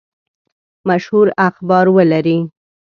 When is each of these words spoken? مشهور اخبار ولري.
مشهور 0.87 1.27
اخبار 1.47 1.85
ولري. 1.97 2.37